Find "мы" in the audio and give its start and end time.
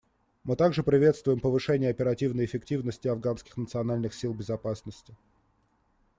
0.45-0.55